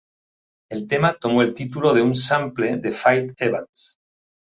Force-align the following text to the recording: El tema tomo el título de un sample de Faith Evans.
El 0.71 0.87
tema 0.87 1.13
tomo 1.13 1.43
el 1.43 1.53
título 1.53 1.93
de 1.93 2.01
un 2.01 2.15
sample 2.15 2.77
de 2.77 2.91
Faith 2.91 3.33
Evans. 3.37 3.97